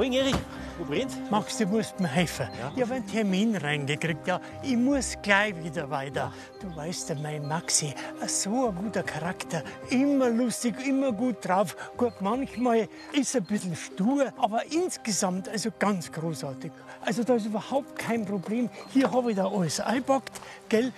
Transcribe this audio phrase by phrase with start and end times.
[0.00, 0.34] Morgen, Erich.
[0.78, 1.14] Wo brennt's?
[1.28, 2.48] Max, du musst mir helfen.
[2.74, 4.26] Ich habe einen Termin reingekriegt.
[4.26, 6.32] Ja, ich muss gleich wieder weiter.
[6.58, 7.92] Du weißt ja, mein Maxi,
[8.26, 9.62] so ein guter Charakter.
[9.90, 11.76] Immer lustig, immer gut drauf.
[11.98, 16.72] Gut, manchmal ist er ein bisschen stur, aber insgesamt also ganz großartig.
[17.04, 18.70] Also da ist überhaupt kein Problem.
[18.94, 20.32] Hier habe ich da alles eingepackt,
[20.70, 20.94] gell?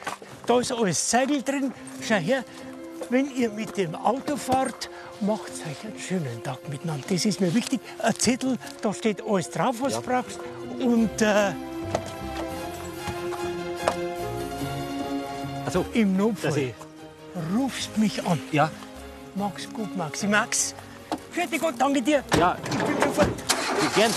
[0.46, 1.72] Da ist alles Segel drin.
[2.00, 2.44] Schau her,
[3.10, 4.88] wenn ihr mit dem Auto fahrt,
[5.20, 7.04] macht euch einen schönen Tag miteinander.
[7.08, 7.80] Das ist mir wichtig.
[7.98, 10.38] Ein Zettel, da steht alles drauf, was du brauchst.
[10.80, 11.52] Und äh,
[15.64, 16.74] Also, im Notfall
[17.56, 18.38] rufst mich an.
[18.52, 18.70] Ja,
[19.34, 20.26] Max, gut, Maxi.
[20.26, 20.74] Max,
[21.30, 22.22] fertig Gott, danke dir.
[22.38, 23.28] ja, Ich bin sofort.
[23.94, 24.10] gern.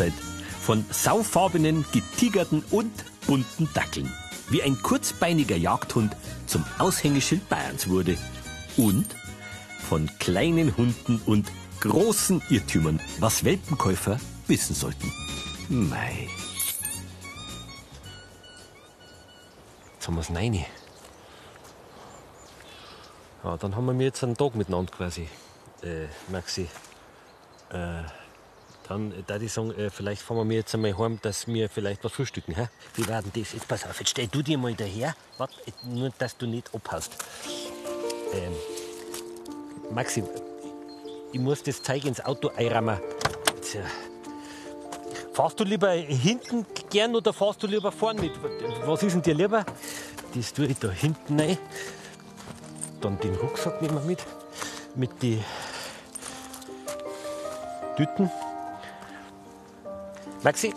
[0.00, 0.14] Freizeit.
[0.60, 2.92] Von saufarbenen, getigerten und
[3.26, 4.10] bunten Dackeln.
[4.48, 8.16] Wie ein kurzbeiniger Jagdhund zum Aushängeschild Bayerns wurde.
[8.76, 9.06] Und
[9.88, 15.12] von kleinen Hunden und großen Irrtümern, was Welpenkäufer wissen sollten.
[15.68, 16.28] Mei.
[19.94, 20.64] Jetzt haben wir es rein.
[23.44, 25.28] Ja, dann haben wir jetzt einen Tag miteinander quasi,
[25.82, 26.68] äh, Maxi.
[27.70, 28.02] Äh,
[28.90, 32.12] dann da ich sagen, äh, vielleicht fahren wir jetzt einmal heim, dass wir vielleicht was
[32.12, 32.56] frühstücken.
[32.56, 32.66] Hä?
[32.96, 33.52] Wie war denn das?
[33.52, 35.14] Jetzt pass auf, jetzt stell du dir mal daher.
[35.38, 37.12] Warte, nur dass du nicht abhaust.
[38.34, 38.52] Ähm,
[39.94, 40.24] Maxi,
[41.32, 42.98] ich muss das Zeug ins Auto einrammen.
[43.62, 43.82] Tja.
[45.34, 48.32] Fahrst du lieber hinten gern oder fahrst du lieber vorn mit?
[48.84, 49.64] Was ist denn dir lieber?
[50.34, 51.58] Das tue ich da hinten rein.
[53.00, 54.26] Dann den Rucksack nehmen wir mit.
[54.96, 55.44] Mit den
[57.96, 58.28] Tüten.
[60.42, 60.72] Maxi.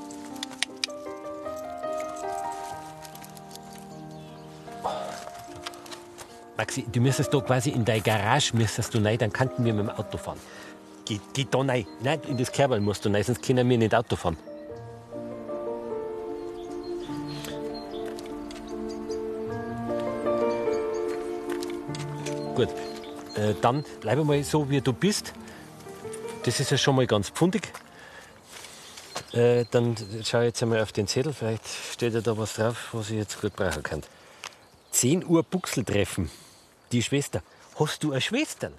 [6.58, 9.88] Maxi, du müsstest da quasi in deine Garage müsstest du rein, dann könnten wir mit
[9.88, 10.40] dem Auto fahren.
[11.06, 11.86] Geh, geh da rein.
[12.02, 14.38] Nein, in das Kerbal musst du rein, sonst können wir nicht Auto fahren.
[22.56, 22.70] Gut,
[23.36, 25.34] äh, dann bleib mal so, wie du bist.
[26.44, 27.72] Das ist ja schon mal ganz pfundig.
[29.34, 31.34] Äh, dann schau ich jetzt einmal auf den Zettel.
[31.34, 34.04] Vielleicht steht ja da was drauf, was ich jetzt gut brauchen kann.
[34.92, 36.30] 10 Uhr Buchseltreffen.
[36.92, 37.42] Die Schwester.
[37.80, 38.72] Hast du eine Schwester?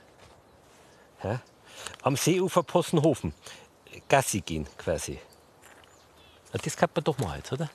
[1.24, 1.40] Ja?
[2.02, 3.34] Am Seeufer Possenhofen.
[4.08, 5.18] Gassi gehen quasi.
[6.52, 7.68] Ja, Das kann man doch mal jetzt, oder?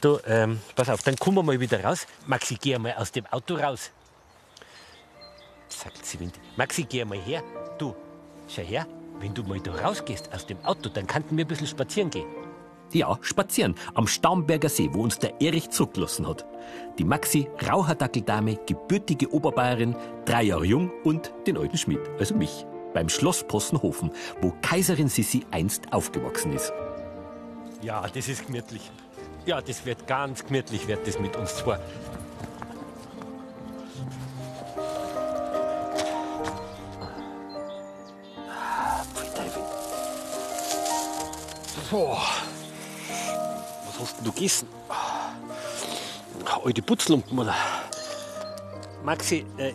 [0.00, 2.06] Du, ähm, pass auf, dann kommen wir mal wieder raus.
[2.26, 3.90] Maxi, geh mal aus dem Auto raus.
[5.68, 6.38] Sagt sie, Windy.
[6.56, 7.42] Maxi, geh mal her.
[7.78, 7.96] Du,
[8.48, 8.86] schau her.
[9.22, 12.26] Wenn du mal da rausgehst aus dem Auto, dann könnten wir ein bisschen spazieren gehen.
[12.92, 16.44] Ja, spazieren am Starnberger See, wo uns der Erich zurückgelassen hat.
[16.98, 19.94] Die Maxi, Raucherdackeldame, gebürtige Oberbayerin,
[20.24, 24.10] drei Jahre jung und den alten Schmied, also mich, beim Schloss Possenhofen,
[24.40, 26.72] wo Kaiserin Sissi einst aufgewachsen ist.
[27.80, 28.90] Ja, das ist gemütlich.
[29.46, 31.78] Ja, das wird ganz gemütlich, wird das mit uns zwei.
[41.92, 42.22] Boah.
[43.84, 44.66] Was hast denn du gegessen?
[46.64, 47.54] Alte Putzlumpen, oder?
[49.04, 49.74] Maxi, äh,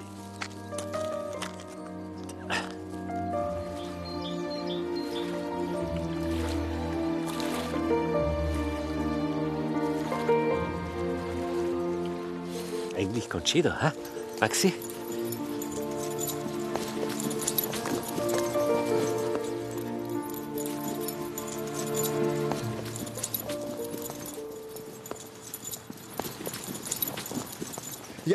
[12.96, 13.92] eigentlich ganz schön da, hä?
[14.40, 14.74] Maxi?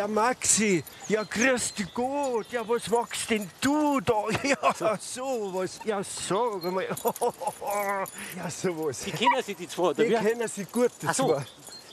[0.02, 2.46] Ja, Maxi, ja, grüß dich Gott.
[2.50, 4.24] Ja, was machst denn du da?
[4.42, 5.78] Ja, so was.
[5.84, 6.84] Ja, sag mal.
[8.36, 8.98] Ja, sowas.
[9.04, 10.14] Die kennen sich die zwei, oder Die wie?
[10.16, 11.28] kennen sie gut, die Ach so.
[11.28, 11.44] zwei.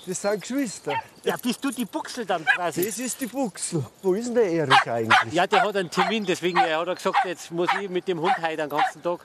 [0.07, 0.93] Das sind Geschwister.
[1.23, 2.83] Ja, bist du die Buchsel dann quasi?
[2.83, 3.85] Das ist die Buchsel.
[4.01, 5.33] Wo ist denn der Erich eigentlich?
[5.33, 8.19] Ja, der hat einen Termin, deswegen äh, hat er gesagt, jetzt muss ich mit dem
[8.21, 9.19] Hund heute den ganzen Tag.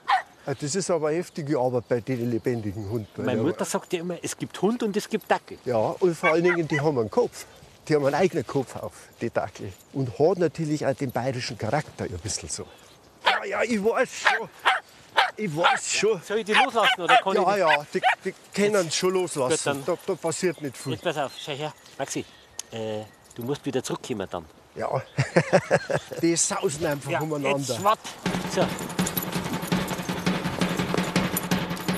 [0.45, 3.25] Ah, Das ist aber heftige Arbeit bei den lebendigen Hunden.
[3.25, 5.57] Meine Mutter sagt ja immer, es gibt Hund und es gibt Dackel.
[5.65, 7.47] Ja, und vor allen Dingen, die haben einen Kopf.
[7.89, 9.73] Die haben einen eigenen Kopf auf, die Dackel.
[9.93, 12.67] Und hat natürlich auch den bayerischen Charakter ein bisschen so.
[13.25, 14.49] Ja, ja, ich weiß schon.
[15.37, 16.21] Ich weiß schon.
[16.23, 17.61] Soll ich die loslassen oder kann ich Ja, die?
[17.61, 19.85] ja, die, die können schon loslassen.
[19.85, 20.93] Gut, da, da passiert nicht viel.
[20.93, 21.73] Jetzt pass auf, schau her.
[21.99, 22.25] Maxi,
[22.71, 23.03] äh,
[23.35, 24.45] du musst wieder zurückkommen dann.
[24.77, 25.03] Ja,
[26.23, 27.75] die sausen einfach jetzt umeinander.
[27.77, 27.99] schwatt.
[28.55, 28.67] So.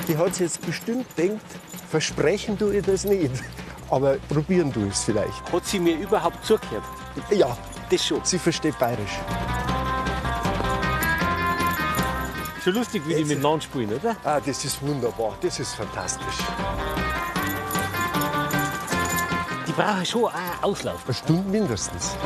[0.08, 1.44] Die hat sich jetzt bestimmt denkt,
[1.90, 3.32] versprechen tue ich das nicht.
[3.90, 5.52] Aber probieren ich es vielleicht.
[5.52, 6.82] Hat sie mir überhaupt zugehört?
[7.30, 7.56] Ja,
[7.90, 8.20] Das schon.
[8.24, 9.18] sie versteht bayerisch.
[12.62, 14.16] Schon lustig, wie die miteinander spielen, oder?
[14.24, 16.38] Ah, das ist wunderbar, das ist fantastisch.
[19.68, 21.04] Die brauchen schon auch Auslauf.
[21.04, 22.16] Eine Stunde mindestens.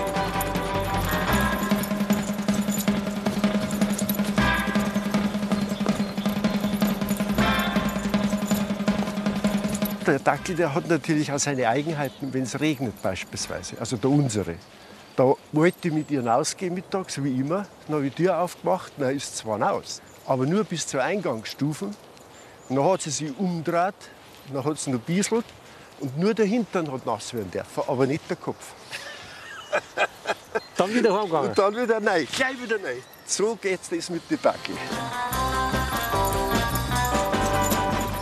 [10.11, 14.57] Der Dackel der hat natürlich auch seine Eigenheiten, wenn es regnet beispielsweise, also der unsere.
[15.15, 17.65] Da wollte ich mit ihr rausgehen mittags, wie immer.
[17.87, 21.05] Dann habe ich die Tür aufgemacht, dann ist es zwar raus, aber nur bis zur
[21.05, 21.93] Eingangsstufe.
[22.69, 23.95] Und dann hat sie sich umgedreht,
[24.53, 25.45] dann hat sie noch ein bisschen
[26.01, 28.73] und nur der Hintern hat nass werden dürfen, aber nicht der Kopf.
[30.77, 31.51] Dann wieder heimgegangen.
[31.51, 32.97] Und dann wieder neu, gleich wieder neu.
[33.27, 34.75] So geht's das mit den Dackel.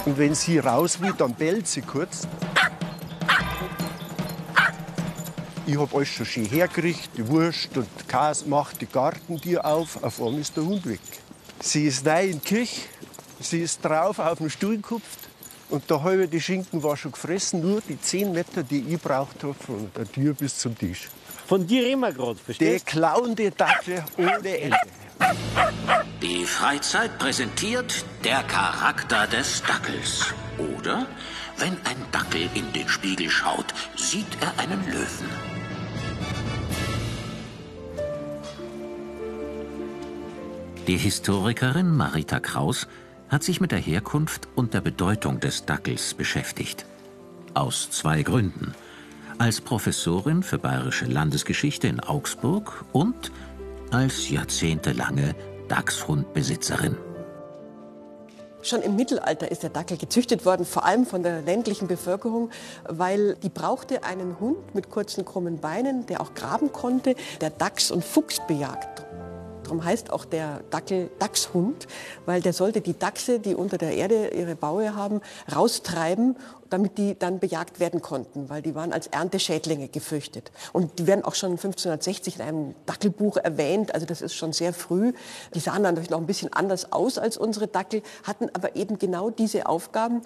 [0.08, 2.26] Und wenn sie raus will, dann bellt sie kurz.
[5.66, 10.18] Ich hab alles schon schön hergerichtet, die Wurst und Käse, macht die Gartentür auf, auf
[10.22, 11.02] einmal ist der Hund weg.
[11.60, 12.80] Sie ist neu in die Küche,
[13.38, 15.28] sie ist drauf auf den Stuhl gekupft
[15.68, 19.42] und der halbe die Schinken war schon gefressen, nur die 10 Meter, die ich braucht
[19.42, 21.10] habe, von der Tür bis zum Tisch.
[21.46, 24.78] Von dir wir gerade, Die verstehst klauen die Dackel ohne Ende.
[26.20, 30.34] Die Freizeit präsentiert der Charakter des Dackels.
[30.58, 31.06] Oder,
[31.58, 35.28] wenn ein Dackel in den Spiegel schaut, sieht er einen Löwen.
[40.88, 42.88] Die Historikerin Marita Kraus
[43.28, 46.84] hat sich mit der Herkunft und der Bedeutung des Dackels beschäftigt.
[47.54, 48.74] Aus zwei Gründen.
[49.38, 53.30] Als Professorin für bayerische Landesgeschichte in Augsburg und
[53.92, 55.36] als jahrzehntelange
[55.68, 56.96] Dachshundbesitzerin.
[58.60, 62.50] Schon im Mittelalter ist der Dackel gezüchtet worden, vor allem von der ländlichen Bevölkerung,
[62.88, 67.90] weil die brauchte einen Hund mit kurzen, krummen Beinen, der auch graben konnte, der Dachs
[67.90, 69.06] und Fuchs bejagt.
[69.68, 71.86] Darum heißt auch der Dackel Dachshund,
[72.24, 75.20] weil der sollte die Dachse, die unter der Erde ihre Baue haben,
[75.54, 76.38] raustreiben,
[76.70, 80.52] damit die dann bejagt werden konnten, weil die waren als Ernteschädlinge gefürchtet.
[80.72, 84.72] Und die werden auch schon 1560 in einem Dackelbuch erwähnt, also das ist schon sehr
[84.72, 85.12] früh.
[85.52, 88.98] Die sahen dann natürlich noch ein bisschen anders aus als unsere Dackel, hatten aber eben
[88.98, 90.22] genau diese Aufgaben.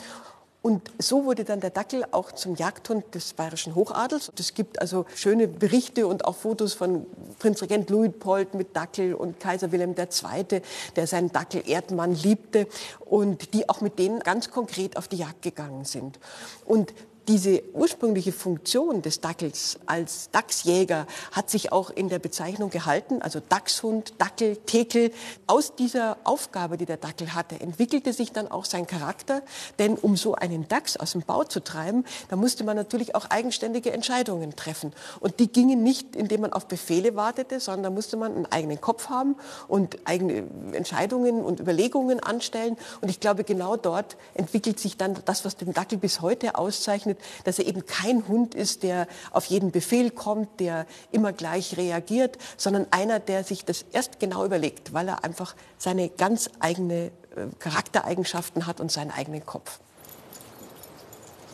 [0.62, 4.30] Und so wurde dann der Dackel auch zum Jagdhund des bayerischen Hochadels.
[4.38, 7.04] Es gibt also schöne Berichte und auch Fotos von
[7.40, 10.62] Prinzregent Luitpold mit Dackel und Kaiser Wilhelm II.,
[10.94, 12.68] der seinen Dackel Erdmann liebte
[13.00, 16.20] und die auch mit denen ganz konkret auf die Jagd gegangen sind.
[16.64, 16.94] Und
[17.28, 23.40] diese ursprüngliche Funktion des Dackels als Dachsjäger hat sich auch in der Bezeichnung gehalten, also
[23.40, 25.12] Dachshund, Dackel, Tekel.
[25.46, 29.42] Aus dieser Aufgabe, die der Dackel hatte, entwickelte sich dann auch sein Charakter,
[29.78, 33.26] denn um so einen Dachs aus dem Bau zu treiben, da musste man natürlich auch
[33.30, 34.92] eigenständige Entscheidungen treffen.
[35.20, 39.08] Und die gingen nicht, indem man auf Befehle wartete, sondern musste man einen eigenen Kopf
[39.08, 39.36] haben
[39.68, 42.76] und eigene Entscheidungen und Überlegungen anstellen.
[43.00, 47.11] Und ich glaube, genau dort entwickelt sich dann das, was den Dackel bis heute auszeichnet,
[47.44, 52.38] dass er eben kein Hund ist, der auf jeden Befehl kommt, der immer gleich reagiert,
[52.56, 57.10] sondern einer, der sich das erst genau überlegt, weil er einfach seine ganz eigene äh,
[57.58, 59.78] Charaktereigenschaften hat und seinen eigenen Kopf.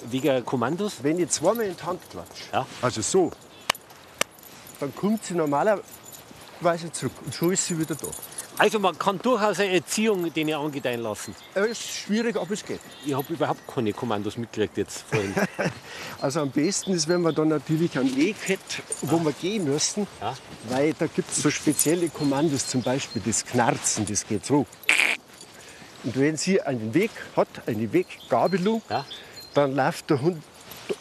[0.04, 1.02] Wegen Kommandos?
[1.02, 2.66] Wenn ich zweimal in die Hand klatsche, Ja.
[2.82, 3.32] also so,
[4.80, 5.82] dann kommt sie normalerweise
[6.92, 8.06] zurück und schon ist sie wieder da.
[8.58, 11.32] Also man kann durchaus eine Erziehung denen angedeihen lassen.
[11.54, 12.80] Es ist schwierig, aber es geht.
[13.06, 15.34] Ich habe überhaupt keine Kommandos mitgekriegt jetzt vorhin.
[16.20, 20.08] Also am besten ist, wenn man dann natürlich einen Weg hat, wo wir gehen müssen,
[20.20, 20.34] Ja.
[20.68, 24.66] weil da gibt es so spezielle Kommandos, zum Beispiel das Knarzen, das geht so.
[26.02, 29.06] Und wenn sie einen Weg hat, eine Weggabelung, Ja.
[29.54, 30.42] dann läuft der Hund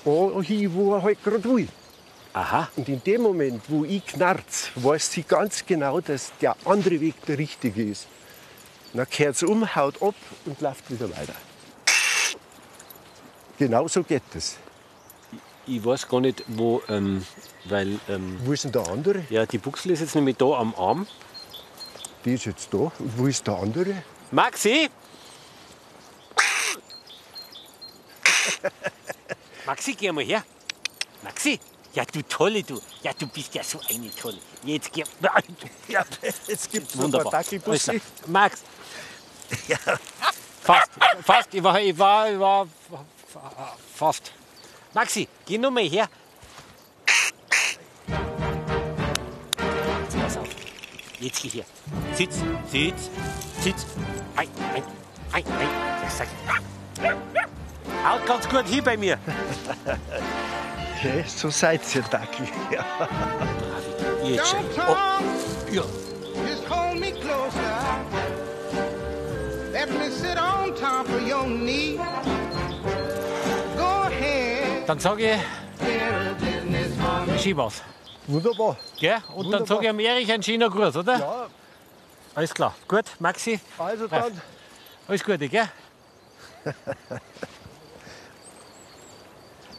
[0.06, 1.68] da hin, wo er halt gerade will.
[2.38, 2.70] Aha.
[2.76, 7.16] Und in dem Moment, wo ich knarz, weiß sie ganz genau, dass der andere Weg
[7.26, 8.06] der richtige ist.
[8.94, 10.14] Dann kehrt sie um, haut ab
[10.46, 11.34] und läuft wieder weiter.
[13.58, 14.58] Genau so geht es.
[15.66, 17.26] Ich weiß gar nicht, wo, ähm,
[17.66, 19.24] weil ähm, Wo ist denn der andere?
[19.32, 21.08] ja, die Buchsel ist jetzt nämlich da am Arm.
[22.24, 22.92] Die ist jetzt da.
[23.00, 24.04] Und wo ist der andere?
[24.30, 24.92] Maxi!
[29.66, 30.44] Maxi, geh mal her.
[31.24, 31.60] Maxi!
[31.98, 32.80] Ja, du Tolle, du.
[33.02, 34.38] Ja, du bist ja so eine Tolle.
[34.64, 35.04] Jetzt geh.
[35.88, 36.06] Ja,
[36.72, 37.34] gibt es Wunderbar.
[37.34, 37.94] Also.
[38.28, 38.62] Max!
[40.62, 40.92] Fast,
[41.24, 41.54] fast.
[41.56, 42.68] Ich war, ich war, ich war
[43.96, 44.32] fast.
[44.94, 46.08] Maxi, geh nur mal her.
[51.20, 51.66] jetzt geh hier.
[52.14, 52.36] Sitz,
[52.72, 53.10] sitz,
[53.62, 53.86] sitz.
[54.36, 54.84] Ein, ein,
[55.32, 55.70] ein, ein.
[56.04, 56.28] Ja, sag.
[58.06, 59.18] Haut ganz gut hin bei mir.
[61.00, 62.48] Okay, so seid ihr, Dackel.
[62.72, 62.84] Ja.
[64.24, 65.84] Oh, ja.
[66.48, 67.78] just hold me closer.
[69.72, 71.98] Let me sit on top of your knee.
[73.78, 75.38] Go ahead, Dann sage
[77.36, 77.84] ich, was.
[78.28, 78.76] Wunderbar.
[79.00, 79.14] Gell?
[79.14, 79.68] Und dann Wunderbar.
[79.68, 81.18] sage ich am Erich einen schönen Gruß, oder?
[81.20, 81.48] Ja,
[82.36, 82.76] Alles klar.
[82.88, 84.42] Gut, Maxi, also dann.
[85.08, 85.70] alles Gute, gell?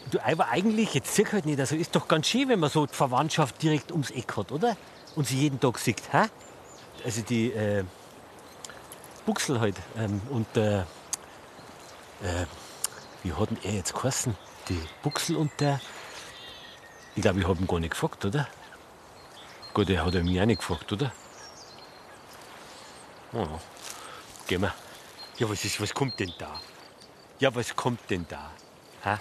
[0.08, 2.86] du, aber eigentlich, jetzt sieh halt nicht, also ist doch ganz schön, wenn man so
[2.86, 4.76] die Verwandtschaft direkt ums Eck hat, oder?
[5.16, 6.26] Und sie jeden Tag sieht, hä?
[7.04, 7.84] Also die äh,
[9.26, 10.86] Buchsel halt ähm, und der,
[12.22, 12.46] äh,
[13.22, 14.36] wie hat denn er jetzt geheißen?
[14.68, 15.80] Die Buchsel und der,
[17.14, 18.48] ich glaube, ich habe ihn gar nicht gefragt, oder?
[19.74, 21.12] Gut, er hat er mich auch nicht gefragt, oder?
[23.32, 23.46] Oh,
[24.46, 24.74] gehen wir.
[25.38, 26.60] Ja, was, ist, was kommt denn da?
[27.38, 28.50] Ja, was kommt denn da?
[29.02, 29.18] Hä?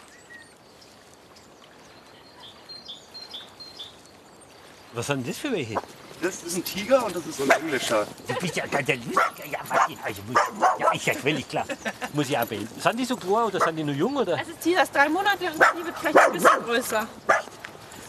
[4.97, 5.75] Was sind das für welche?
[6.23, 8.07] Das ist ein Tiger und das ist so ein englischer.
[8.27, 10.41] Du bist ja ganz ja, ja, warte, also muss,
[10.79, 11.65] ja, ist ja völlig klar.
[12.13, 12.67] Muss ich auch wählen.
[12.79, 14.17] Sind die so klein oder sind die noch jung?
[14.17, 14.41] Oder?
[14.41, 17.07] Es ist die, das drei Monate und die wird vielleicht ein bisschen größer.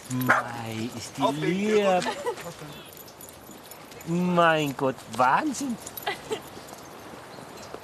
[0.09, 1.85] Mei, ist die lieb.
[4.07, 5.77] Mein Gott, Wahnsinn.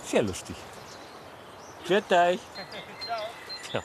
[0.06, 0.56] Sehr lustig.
[1.86, 2.40] Grüßt euch.
[3.70, 3.82] Tja.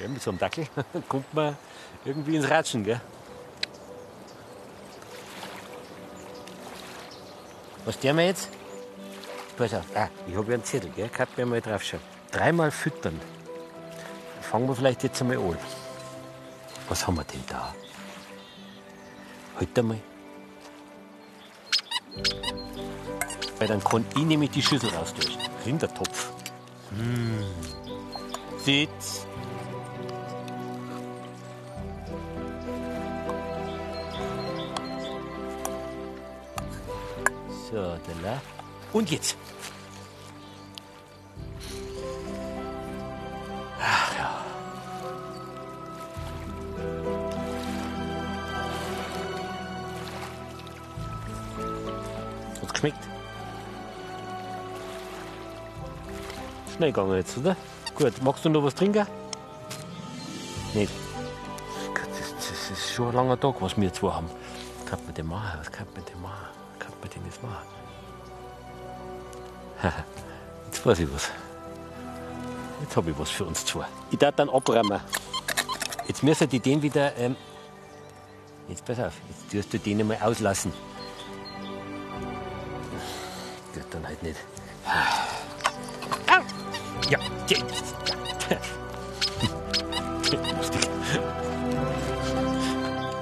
[0.00, 0.66] Ja, mit so einem Dackel
[1.08, 1.56] kommt man
[2.04, 3.00] irgendwie ins Ratschen, gell?
[7.90, 8.48] Was der mir jetzt?
[9.56, 9.84] Pass auf.
[9.96, 11.08] Ah, ich habe ja einen Zettel, gell?
[11.08, 12.00] Kann mir mal draufschauen.
[12.30, 13.20] Dreimal füttern.
[14.42, 15.58] Fangen wir vielleicht jetzt einmal an.
[16.88, 17.74] Was haben wir denn da?
[19.56, 19.98] Halt einmal.
[23.58, 25.24] Weil dann kann ich nämlich die Schüssel raustun.
[25.66, 26.30] Rindertopf.
[26.90, 27.44] Hm.
[28.64, 29.26] Sitz.
[37.70, 38.40] So, la.
[38.92, 39.36] Und jetzt.
[43.80, 44.44] Ach ja.
[52.60, 52.98] Hat's geschmeckt?
[56.74, 57.56] Schnell gegangen jetzt, oder?
[57.94, 59.06] Gut, magst du noch was trinken?
[60.74, 60.92] Nicht.
[61.94, 64.28] Das, das ist schon ein langer Tag, was wir zwei haben.
[64.78, 65.58] Was kann man denn machen?
[65.60, 66.59] Was kann man denn machen?
[67.00, 67.66] Man denn jetzt machen?
[70.66, 71.30] Jetzt weiß ich was.
[72.80, 73.84] Jetzt habe ich was für uns zwei.
[74.10, 75.00] Ich darf dann abräumen.
[76.06, 77.16] Jetzt müssen die den wieder.
[77.16, 77.36] Ähm,
[78.68, 80.72] jetzt pass auf, jetzt tust du den mal auslassen.
[83.74, 84.36] Geht dann halt nicht.
[84.86, 84.90] Au!
[87.10, 87.18] Ja.
[90.56, 90.88] Lustig.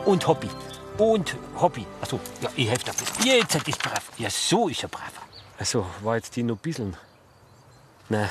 [0.04, 0.48] Und Hobby.
[0.98, 1.86] Und Hobby.
[2.02, 3.06] Achso, ja, ich helfe dafür.
[3.24, 4.02] Jetzt ist brav.
[4.18, 5.12] Ja, so ist er brav.
[5.58, 6.96] Also, war jetzt die noch ein bisschen.
[8.08, 8.30] Nein.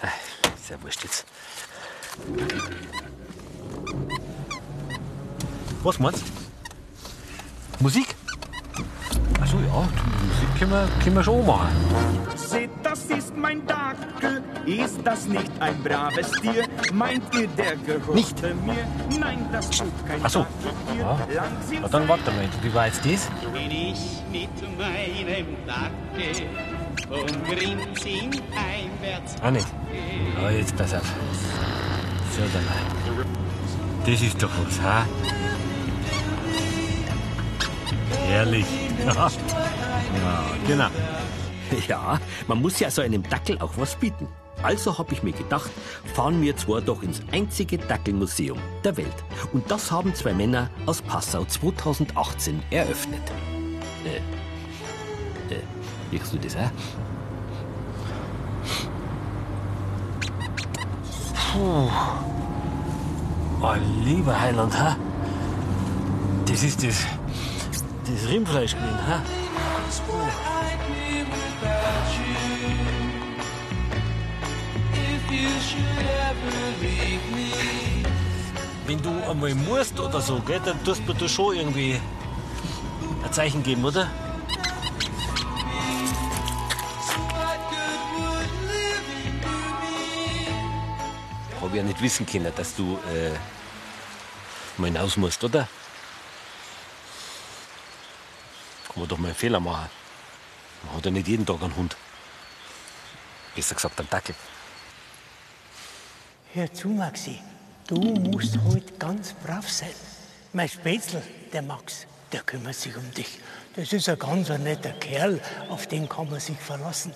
[0.00, 0.08] Ach,
[0.56, 1.24] Ist ja wurscht jetzt.
[5.82, 6.22] Was meinst
[7.78, 7.82] du?
[7.82, 8.14] Musik?
[9.40, 11.68] Achso, ja, Musik können wir, können wir schon machen.
[13.16, 14.42] Ist mein Dackel.
[14.66, 16.64] Ist das nicht ein braves Tier?
[16.92, 18.40] Meint ihr, der gehört Nicht.
[18.42, 18.86] mir?
[19.18, 20.40] Nein, das tut kein Ach so.
[20.40, 21.34] Dackeltier.
[21.34, 21.46] Ja.
[21.80, 23.28] Na, dann warte mal, wie war jetzt das?
[23.52, 26.46] bin ich mit meinem Dackel
[27.10, 29.34] und grinst ihn heimwärts.
[29.42, 29.66] Auch nicht.
[30.38, 31.12] Aber jetzt pass auf.
[32.36, 32.64] So, dann.
[34.06, 35.06] Das ist doch was, ha?
[38.26, 38.66] Herrlich.
[40.24, 40.88] Ja genau.
[41.88, 44.28] Ja, man muss ja so einem Dackel auch was bieten.
[44.62, 45.70] Also habe ich mir gedacht,
[46.14, 49.24] fahren wir zwar doch ins einzige Dackelmuseum der Welt.
[49.52, 53.22] Und das haben zwei Männer aus Passau 2018 eröffnet.
[54.04, 54.18] Äh,
[55.52, 55.58] äh,
[56.12, 56.70] riechst du das auch?
[61.60, 61.90] Oh,
[64.04, 64.96] lieber Heiland, ha?
[66.46, 67.04] Das ist das,
[68.06, 69.22] das Rindfleisch gewesen, ha?
[78.86, 82.00] Wenn du einmal musst oder so, gell, dann tust du mir da schon irgendwie
[83.24, 84.10] ein Zeichen geben, oder?
[91.60, 93.30] Habe ja nicht wissen können, dass du äh,
[94.76, 95.68] mal hinaus musst, oder?
[98.88, 99.88] Kann man doch mal einen Fehler machen.
[100.84, 101.96] Man hat ja nicht jeden Tag einen Hund.
[103.54, 104.34] Besser gesagt, einen Dackel.
[106.54, 107.38] Hör zu, Maxi.
[107.86, 109.94] Du musst heute ganz brav sein.
[110.52, 113.40] Mein Spätzl, der Max, der kümmert sich um dich.
[113.74, 115.40] Das ist ein ganz ein netter Kerl,
[115.70, 117.14] auf den kann man sich verlassen.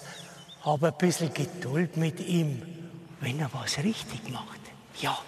[0.62, 2.62] Hab ein bisschen Geduld mit ihm.
[3.20, 4.60] Wenn er was richtig macht,
[5.02, 5.18] ja,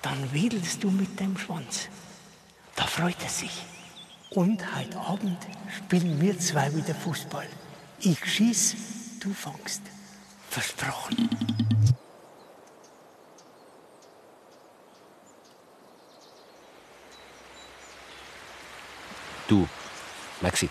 [0.00, 1.88] dann wedelst du mit deinem Schwanz.
[2.74, 3.66] Da freut er sich.
[4.30, 5.38] Und heute Abend
[5.76, 7.46] spielen wir zwei wieder Fußball.
[8.00, 8.76] Ich schieß,
[9.20, 9.82] du fangst.
[10.48, 11.28] Versprochen.
[19.48, 19.68] Du,
[20.40, 20.68] Maxi,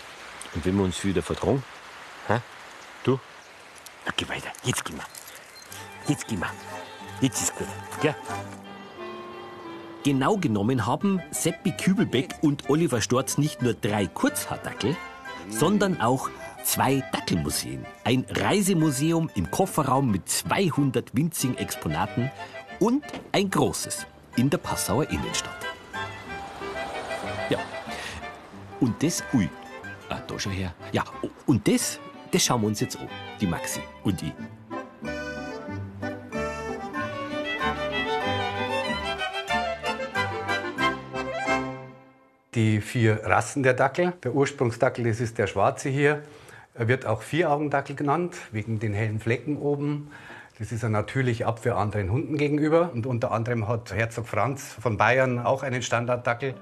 [0.54, 1.62] und wenn wir uns wieder vertragen?
[2.28, 2.40] Hä?
[3.04, 3.18] Du?
[4.04, 4.50] Na, geh weiter.
[4.64, 5.04] Jetzt gehen wir.
[6.08, 6.50] Jetzt gehen wir.
[7.20, 7.66] Jetzt ist gut.
[8.02, 8.14] Gell?
[10.04, 14.96] Genau genommen haben Seppi Kübelbeck und Oliver Storz nicht nur drei Kurzhaardackel,
[15.48, 16.28] sondern auch
[16.62, 17.86] zwei Dackelmuseen.
[18.04, 22.30] Ein Reisemuseum im Kofferraum mit 200 winzigen Exponaten
[22.78, 24.06] und ein großes
[24.36, 25.65] in der Passauer Innenstadt.
[28.80, 29.48] Und das, ui,
[30.08, 30.74] ah, da schon her.
[30.92, 31.04] Ja,
[31.46, 31.98] und das,
[32.30, 33.08] das schauen wir uns jetzt an,
[33.40, 34.32] die Maxi und ich.
[42.56, 44.14] die vier Rassen der Dackel.
[44.24, 46.22] Der Ursprungsdackel, das ist der schwarze hier.
[46.74, 50.10] Er wird auch Vieraugendackel genannt, wegen den hellen Flecken oben.
[50.58, 52.90] Das ist er natürlich Abwehr anderen Hunden gegenüber.
[52.92, 56.54] Und unter anderem hat Herzog Franz von Bayern auch einen Standarddackel.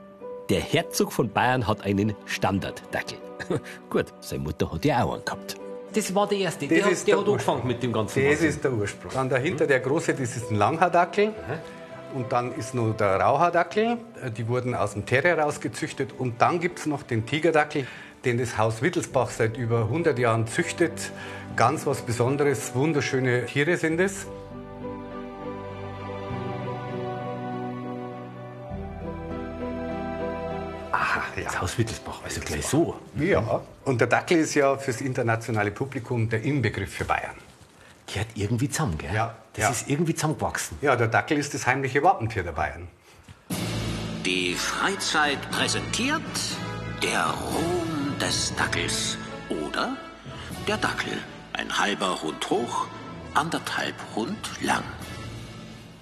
[0.51, 3.19] Der Herzog von Bayern hat einen Standarddackel.
[3.91, 5.57] Gut, seine Mutter hat ja auch einen gehabt.
[5.95, 6.67] Das war der erste.
[6.67, 8.49] Das Der, hat, ist der der hat angefangen mit dem ganzen Das Wahnsinn.
[8.49, 9.13] ist der Ursprung.
[9.15, 11.33] Dann dahinter der große, das ist ein Langhaardackel.
[12.15, 13.99] Und dann ist noch der Rauhaardackel.
[14.37, 16.13] Die wurden aus dem Terrier rausgezüchtet.
[16.19, 17.87] Und dann gibt es noch den Tigerdackel,
[18.25, 20.93] den das Haus Wittelsbach seit über 100 Jahren züchtet.
[21.57, 24.27] Ganz was Besonderes, wunderschöne Tiere sind es.
[31.43, 32.97] Aha, das Haus Wittelsbach, also gleich so.
[33.19, 33.63] Ja.
[33.85, 37.35] Und der Dackel ist ja fürs internationale Publikum der Inbegriff für Bayern.
[38.07, 39.15] Gehört irgendwie zusammen, gell?
[39.15, 39.35] Ja.
[39.55, 39.71] Das ja.
[39.71, 40.79] ist irgendwie zusammengewachsen.
[40.83, 42.89] Ja, der Dackel ist das heimliche Wappentier der Bayern.
[44.25, 46.23] Die Freizeit präsentiert
[47.03, 49.17] der Ruhm des Dackels.
[49.49, 49.97] Oder
[50.67, 51.13] der Dackel,
[51.53, 52.87] ein halber Hund hoch,
[53.35, 54.83] anderthalb Hund lang.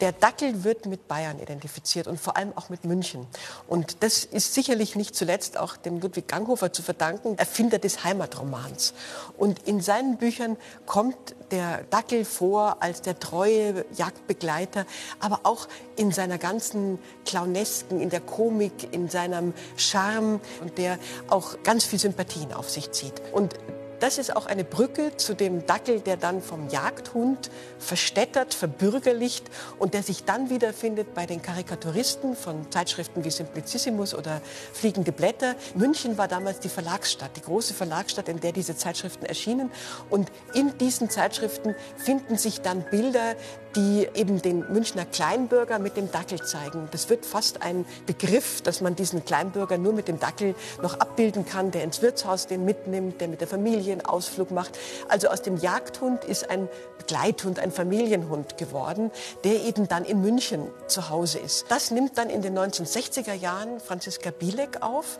[0.03, 3.25] Der Dackel wird mit Bayern identifiziert und vor allem auch mit München.
[3.69, 8.95] Und das ist sicherlich nicht zuletzt auch dem Ludwig Ganghofer zu verdanken, Erfinder des Heimatromans.
[9.39, 14.87] Und in seinen Büchern kommt der Dackel vor als der treue Jagdbegleiter,
[15.21, 21.63] aber auch in seiner ganzen Clownesken, in der Komik, in seinem Charme und der auch
[21.63, 23.23] ganz viel Sympathien auf sich zieht.
[23.33, 23.55] Und
[24.03, 29.95] das ist auch eine Brücke zu dem Dackel, der dann vom Jagdhund verstädtert, verbürgerlicht und
[29.95, 34.41] der sich dann wiederfindet bei den Karikaturisten von Zeitschriften wie Simplicissimus oder
[34.73, 35.55] Fliegende Blätter.
[35.77, 39.71] München war damals die Verlagsstadt, die große Verlagsstadt, in der diese Zeitschriften erschienen.
[40.11, 43.37] Und in diesen Zeitschriften finden sich dann Bilder,
[43.77, 46.89] die eben den Münchner Kleinbürger mit dem Dackel zeigen.
[46.91, 51.47] Das wird fast ein Begriff, dass man diesen Kleinbürger nur mit dem Dackel noch abbilden
[51.47, 54.79] kann, der ins Wirtshaus den mitnimmt, der mit der Familie einen Ausflug macht.
[55.09, 59.11] Also aus dem Jagdhund ist ein Begleithund, ein Familienhund geworden,
[59.45, 61.67] der eben dann in München zu Hause ist.
[61.69, 65.19] Das nimmt dann in den 1960er Jahren Franziska Bielek auf,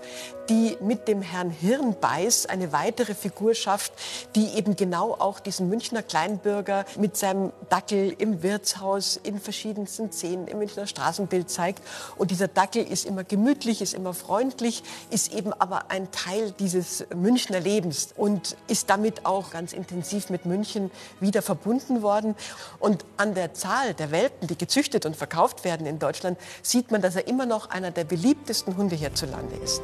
[0.49, 3.93] die mit dem Herrn Hirnbeiß eine weitere Figur schafft,
[4.37, 10.49] die eben genau auch diesen Münchner Kleinbürger mit seinem Dackel im Wirtshaus in verschiedensten Szenen
[10.49, 11.83] im Münchner Straßenbild zeigt.
[12.17, 17.05] Und dieser Dackel ist immer gemütlich, ist immer freundlich, ist eben aber ein Teil dieses
[17.15, 22.35] Münchner Lebens und ist damit auch ganz intensiv mit München wieder verbunden worden.
[22.79, 27.03] Und an der Zahl der Welpen, die gezüchtet und verkauft werden in Deutschland, sieht man,
[27.03, 29.83] dass er immer noch einer der beliebtesten Hunde hierzulande ist.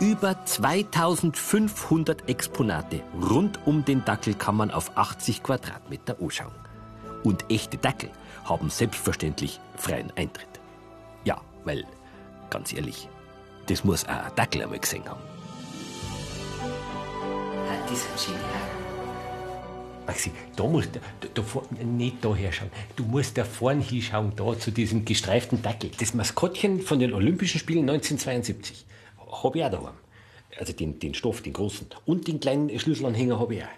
[0.00, 6.52] Über 2500 Exponate rund um den Dackel kann man auf 80 Quadratmeter anschauen.
[7.22, 8.10] Und echte Dackel
[8.44, 10.48] haben selbstverständlich freien Eintritt.
[11.24, 11.84] Ja, weil,
[12.50, 13.08] ganz ehrlich,
[13.66, 15.22] das muss auch ein Dackel einmal gesehen haben.
[17.88, 18.34] Die sind schön,
[20.06, 22.70] Maxi, da musst du, da, da, nicht da herschauen.
[22.96, 25.92] Du musst da vorn hinschauen, da zu diesem gestreiften Dackel.
[25.98, 28.84] Das Maskottchen von den Olympischen Spielen 1972
[29.42, 29.94] habe ich auch daheim.
[30.58, 31.88] Also den, den Stoff, den großen.
[32.06, 33.68] Und den kleinen Schlüsselanhänger habe ich auch.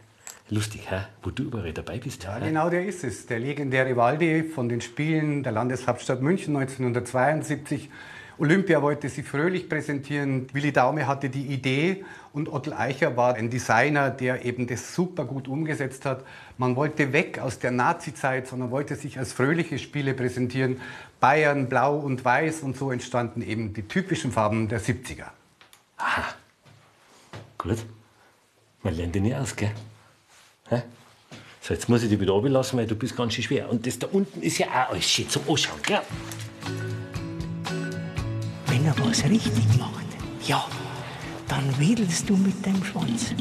[0.49, 1.01] Lustig, hä?
[1.23, 2.23] wo du überall dabei bist.
[2.25, 2.49] Ja, hä?
[2.49, 3.27] genau der ist es.
[3.27, 7.89] Der legendäre Waldi von den Spielen der Landeshauptstadt München 1972.
[8.39, 10.47] Olympia wollte sie fröhlich präsentieren.
[10.53, 15.25] Willi Daume hatte die Idee und Otto Eicher war ein Designer, der eben das super
[15.25, 16.23] gut umgesetzt hat.
[16.59, 20.81] Man wollte weg aus der Nazi-Zeit, sondern wollte sich als fröhliche Spiele präsentieren.
[21.19, 25.31] Bayern, Blau und Weiß und so entstanden eben die typischen Farben der 70er.
[25.97, 26.35] Aha.
[27.59, 27.79] Gut.
[28.83, 29.73] Man lernt dich nicht aus, gell?
[30.69, 30.83] Hä?
[31.61, 33.69] So, jetzt muss ich dich wieder runterlassen, weil du bist ganz schön schwer.
[33.69, 36.03] Und das da unten ist ja auch alles schön zum Anschauen, gell?
[38.67, 40.07] Wenn er was richtig macht,
[40.47, 40.65] ja,
[41.49, 43.35] dann wedelst du mit deinem Schwanz.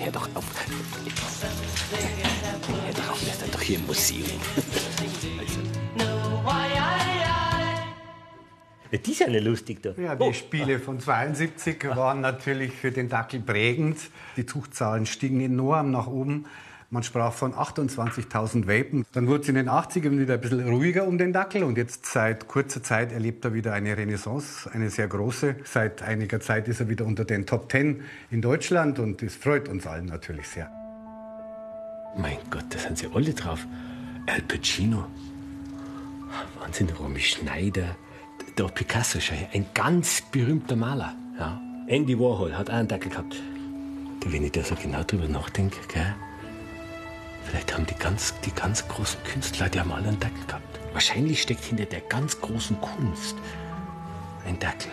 [0.00, 0.44] Hör doch auf.
[2.66, 4.26] Hör doch auf, wir sind doch hier im Museum.
[9.04, 9.92] Die ist ja nicht lustig da.
[10.00, 13.98] Ja, die Spiele von 72 waren natürlich für den Dackel prägend.
[14.36, 16.46] Die Zuchtzahlen stiegen enorm nach oben.
[16.90, 19.04] Man sprach von 28.000 Welpen.
[19.12, 22.06] Dann wurde es in den 80ern wieder ein bisschen ruhiger um den Dackel und jetzt
[22.06, 25.56] seit kurzer Zeit erlebt er wieder eine Renaissance, eine sehr große.
[25.64, 29.68] Seit einiger Zeit ist er wieder unter den Top 10 in Deutschland und das freut
[29.68, 30.70] uns allen natürlich sehr.
[32.16, 33.66] Mein Gott, da sind sie alle drauf.
[34.26, 35.06] Al Pacino.
[36.58, 37.96] Wahnsinn, Romy Schneider.
[38.56, 41.14] Der Picasso, schau ein ganz berühmter Maler.
[41.38, 41.60] Ja.
[41.86, 43.36] Andy Warhol hat auch einen Dackel gehabt.
[44.24, 46.14] Wenn ich da so genau drüber nachdenke, gell?
[47.44, 50.80] Vielleicht haben die ganz, die ganz großen Künstler, die haben alle einen Dackel gehabt.
[50.92, 53.36] Wahrscheinlich steckt hinter der ganz großen Kunst
[54.46, 54.90] ein Dackel.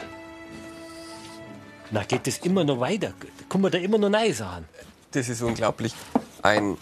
[1.91, 3.13] Na, geht das immer noch weiter?
[3.49, 4.65] Kommen wir da immer noch neue Sachen?
[5.11, 5.93] Das ist unglaublich.
[6.41, 6.77] Ein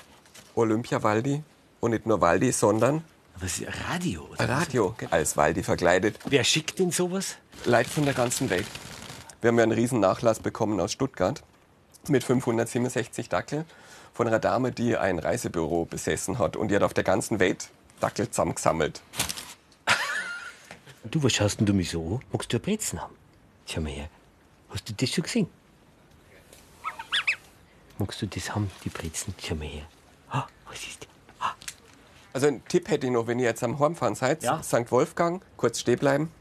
[0.56, 1.44] Olympia-Waldi
[1.80, 3.04] und nicht nur Waldi, sondern
[3.40, 4.24] Was ist Radio?
[4.24, 4.50] oder was?
[4.68, 6.20] Radio als Waldi verkleidet.
[6.26, 7.36] Wer schickt denn sowas?
[7.66, 8.68] Leute von der ganzen Welt.
[9.42, 11.44] Wir haben ja einen riesen Nachlass bekommen aus Stuttgart
[12.08, 13.66] mit 567 Dackel
[14.14, 17.70] von einer Dame, die ein Reisebüro besessen hat und die hat auf der ganzen Welt
[18.00, 19.02] Dackel zusammengesammelt.
[21.06, 22.20] Du, was schaust denn du mich so an?
[22.32, 23.16] Magst du ein Brezen haben?
[23.66, 24.10] Schau mal her.
[24.70, 25.48] Hast du das schon gesehen?
[27.98, 29.34] Magst du das haben, die Brezen?
[29.42, 29.86] Schau mal her.
[30.30, 31.10] Ah, was ist das?
[32.34, 34.62] Also einen Tipp hätte ich noch, wenn ihr jetzt am Heimfahren seid, Ja.
[34.64, 34.92] St.
[34.92, 36.32] Wolfgang, kurz stehen bleiben,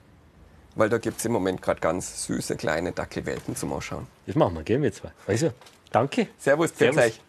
[0.74, 4.06] weil da gibt es im Moment gerade ganz süße kleine Dackelwelpen zum Ausschauen.
[4.26, 5.10] Das machen wir, gell, wir zwei.
[5.26, 5.52] Also,
[5.90, 6.28] danke.
[6.38, 6.98] Servus, Servus.
[7.04, 7.20] euch.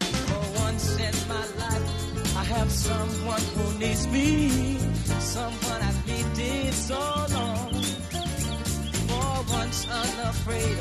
[0.00, 4.78] For once in my life, I have someone who needs me.
[5.18, 7.72] Someone I've needed so long.
[9.08, 10.78] For once unafraid,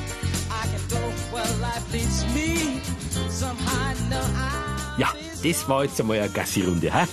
[0.52, 2.82] I can go where life leads me.
[3.30, 4.71] Somehow I know I.
[5.44, 7.08] Das war jetzt einmal eine Gassi-Runde, hä?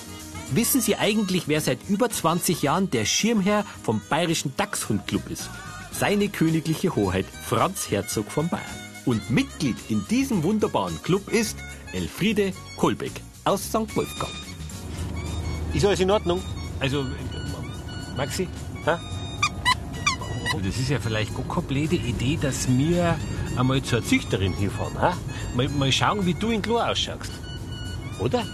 [0.50, 5.48] Wissen Sie eigentlich, wer seit über 20 Jahren der Schirmherr vom Bayerischen Dachshundclub ist?
[5.92, 8.64] Seine königliche Hoheit Franz Herzog von Bayern.
[9.06, 11.56] Und Mitglied in diesem wunderbaren Club ist
[11.92, 13.12] Elfriede Kolbeck
[13.44, 13.96] aus St.
[13.96, 14.32] Wolfgang.
[15.72, 16.42] Ist alles in Ordnung?
[16.80, 18.46] Also, äh, Maxi?
[18.84, 18.96] Hä?
[20.62, 23.18] Das ist ja vielleicht gar keine blöde Idee, dass wir
[23.56, 25.00] einmal zur Züchterin hinfahren.
[25.00, 25.14] Hä?
[25.56, 27.30] Mal, mal schauen, wie du in Klo ausschaust.
[28.20, 28.44] Oder?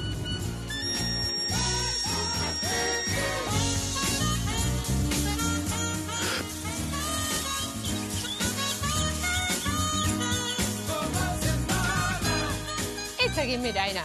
[13.18, 14.05] Jetzt sag ich mit einer.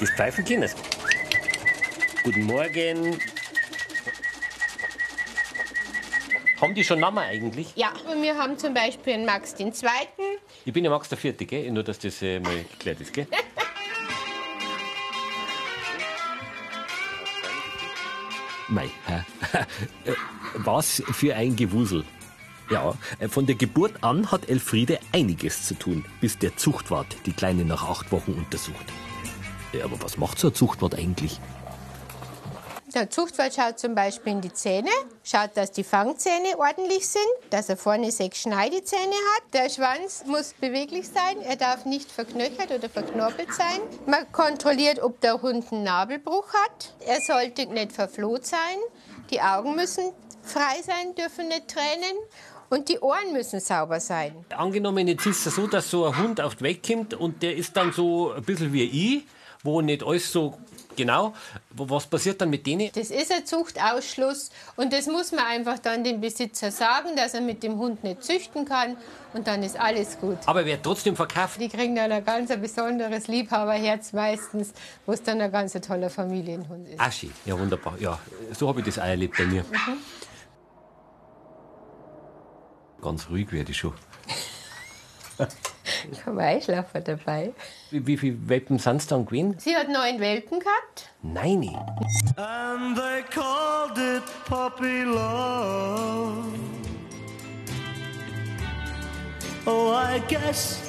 [0.00, 0.74] Das Pfeifenkindes.
[2.24, 3.18] Guten Morgen.
[6.60, 7.72] Haben die schon Namen eigentlich?
[7.76, 10.31] Ja, und wir haben zum Beispiel einen Max den Zweiten.
[10.64, 11.70] Ich bin ja Max der Vierte, gell?
[11.72, 13.26] Nur, dass das äh, mal geklärt ist, gell?
[18.68, 18.88] Mei,
[20.54, 22.04] was für ein Gewusel.
[22.70, 27.32] Ja, äh, von der Geburt an hat Elfriede einiges zu tun, bis der Zuchtwart die
[27.32, 28.86] Kleine nach acht Wochen untersucht.
[29.72, 31.40] Ja, aber was macht so ein Zuchtwart eigentlich?
[32.94, 34.90] Der Zuchtwart schaut zum Beispiel in die Zähne,
[35.24, 39.54] schaut, dass die Fangzähne ordentlich sind, dass er vorne sechs Schneidezähne hat.
[39.54, 43.80] Der Schwanz muss beweglich sein, er darf nicht verknöchert oder verknorpelt sein.
[44.04, 46.92] Man kontrolliert, ob der Hund einen Nabelbruch hat.
[47.06, 48.76] Er sollte nicht verfloht sein.
[49.30, 52.18] Die Augen müssen frei sein, dürfen nicht tränen.
[52.68, 54.44] Und die Ohren müssen sauber sein.
[54.54, 57.56] Angenommen, jetzt ist es so, dass so ein Hund auf die Weg kommt und der
[57.56, 59.24] ist dann so ein bisschen wie ich,
[59.62, 60.58] wo nicht alles so
[60.96, 61.34] genau.
[61.70, 62.90] Was passiert dann mit denen?
[62.94, 67.40] Das ist ein Zuchtausschluss und das muss man einfach dann dem Besitzer sagen, dass er
[67.40, 68.96] mit dem Hund nicht züchten kann
[69.32, 70.38] und dann ist alles gut.
[70.46, 71.60] Aber er wird trotzdem verkauft.
[71.60, 74.72] Die kriegen dann ein ganz besonderes Liebhaberherz meistens,
[75.06, 77.00] wo es dann ein ganz toller Familienhund ist.
[77.00, 77.94] Aschi, ja wunderbar.
[77.98, 78.18] Ja,
[78.52, 79.62] so habe ich das auch erlebt bei mir.
[79.62, 79.98] Mhm.
[83.02, 83.94] Ganz ruhig werde ich schon.
[86.12, 87.52] Ich habe Einschlafer dabei.
[87.90, 89.56] Wie, wie viele Welpen sind es dann gewesen?
[89.58, 91.10] Sie hat neun Welpen gehabt.
[91.22, 91.68] Nein.
[92.36, 96.44] And they called it puppy love.
[99.64, 100.80] Oh, I guess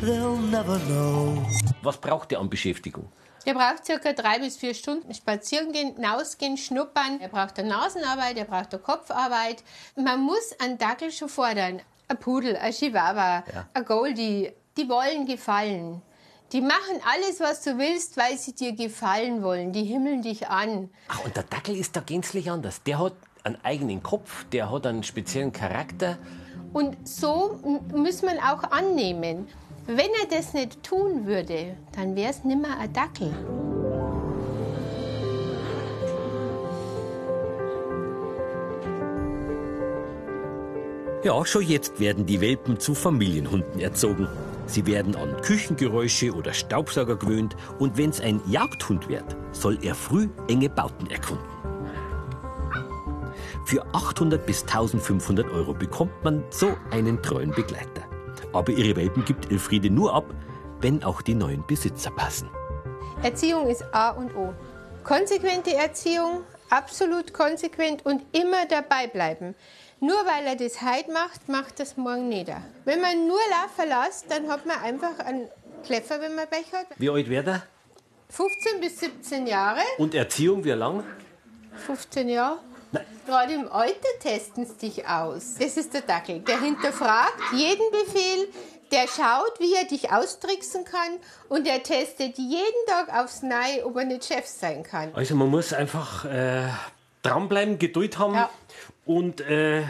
[0.00, 1.44] they'll never know.
[1.82, 3.08] Was braucht der an Beschäftigung?
[3.46, 7.20] Der braucht circa drei bis vier Stunden spazieren gehen, hinausgehen, schnuppern.
[7.20, 9.62] Er braucht eine Nasenarbeit, er braucht eine Kopfarbeit.
[9.96, 11.82] Man muss einen Dackel schon fordern.
[12.08, 16.02] Ein Pudel, ein Chihuahua, ein Goldie, die wollen gefallen.
[16.52, 19.72] Die machen alles, was du willst, weil sie dir gefallen wollen.
[19.72, 20.90] Die himmeln dich an.
[21.08, 22.82] Ach, und der Dackel ist da gänzlich anders.
[22.82, 26.18] Der hat einen eigenen Kopf, der hat einen speziellen Charakter.
[26.72, 27.58] Und so
[27.92, 29.48] muss man auch annehmen.
[29.86, 33.73] Wenn er das nicht tun würde, dann wäre es nimmer ein Dackel.
[41.24, 44.28] Ja, schon jetzt werden die Welpen zu Familienhunden erzogen.
[44.66, 50.28] Sie werden an Küchengeräusche oder Staubsauger gewöhnt und wenn's ein Jagdhund wird, soll er früh
[50.48, 51.46] enge Bauten erkunden.
[53.64, 58.02] Für 800 bis 1500 Euro bekommt man so einen treuen Begleiter.
[58.52, 60.26] Aber ihre Welpen gibt Elfriede nur ab,
[60.82, 62.50] wenn auch die neuen Besitzer passen.
[63.22, 64.52] Erziehung ist A und O.
[65.04, 69.54] Konsequente Erziehung, absolut konsequent und immer dabei bleiben.
[70.00, 72.50] Nur weil er das heute macht, macht das morgen nicht.
[72.84, 75.48] Wenn man nur laufen lässt, dann hat man einfach einen
[75.84, 76.86] Kleffer, wenn man Pech hat.
[76.96, 77.62] Wie alt wird er?
[78.30, 79.80] 15 bis 17 Jahre.
[79.98, 81.04] Und Erziehung, wie lang?
[81.86, 82.58] 15 Jahre.
[83.26, 85.54] Gerade im Alter testen sie dich aus.
[85.58, 86.40] Das ist der Dackel.
[86.40, 88.48] Der hinterfragt jeden Befehl,
[88.92, 93.96] der schaut, wie er dich austricksen kann und er testet jeden Tag aufs Neue, ob
[93.96, 95.12] er nicht Chef sein kann.
[95.14, 96.68] Also man muss einfach äh,
[97.22, 98.36] dranbleiben, Geduld haben
[99.04, 99.84] und, äh,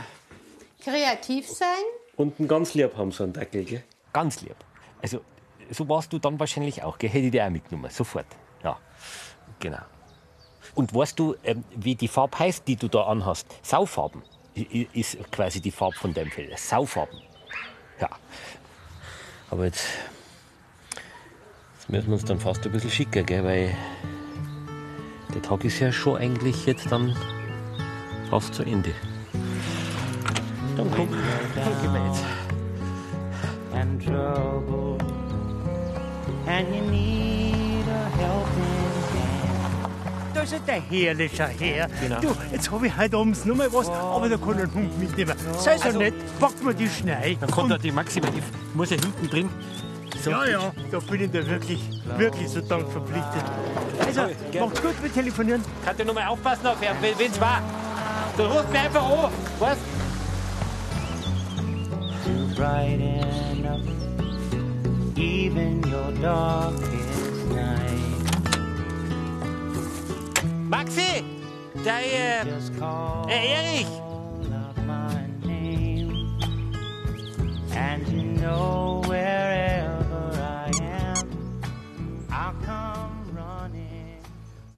[0.82, 1.68] Kreativ sein.
[2.16, 3.64] und einen ganz lieb haben, so einen Dackel.
[3.64, 3.82] Gell?
[4.12, 4.56] Ganz lieb.
[5.02, 5.20] Also
[5.70, 7.10] so warst du dann wahrscheinlich auch, gell?
[7.10, 8.26] hätte ich dir auch mitgenommen, sofort.
[8.62, 8.78] Ja,
[9.60, 9.82] genau.
[10.74, 13.46] Und weißt du, ähm, wie die Farbe heißt, die du da anhast?
[13.62, 14.22] Saufarben
[14.54, 16.50] ist quasi die Farbe von deinem Fell.
[16.56, 17.20] Saufarben.
[18.00, 18.08] Ja.
[19.50, 19.86] Aber jetzt,
[21.74, 23.44] jetzt müssen wir uns dann fast ein bisschen schicken, gell?
[23.44, 23.76] weil
[25.34, 27.16] der Tag ist ja schon eigentlich jetzt dann
[28.34, 28.90] fast zu Ende.
[30.76, 31.08] Dann komm,
[31.54, 32.24] dann gehen wir jetzt.
[33.72, 34.98] and trouble,
[36.48, 40.34] and you need a helping hand.
[40.34, 41.88] Da ist ja der herrliche Herr.
[42.00, 42.20] Genau.
[42.20, 45.36] Du, jetzt habe ich heute abends noch mal was, aber da kann ein Hund mitnehmen.
[45.56, 47.36] Sei so Also- nett, pack mir die Schnei.
[47.40, 48.42] Dann kommt da die Maxima, die
[48.76, 49.48] muss ja hinten drin.
[50.24, 50.30] So.
[50.30, 51.80] Ja, ja, da bin ich dir wirklich,
[52.16, 53.44] wirklich so dank verpflichtet.
[54.04, 54.22] Also,
[54.58, 55.62] macht's gut, wir telefonieren.
[55.84, 57.62] Kannst du noch mal aufpassen auf wenn es war.
[58.36, 59.80] Du rufst mir einfach an, weißt
[62.24, 63.80] to brighten up
[65.16, 68.00] even your darkest night.
[70.68, 71.22] Maxi!
[71.84, 73.86] Der, äh, äh, Erich!
[73.86, 76.36] Out my name,
[77.76, 79.02] and you know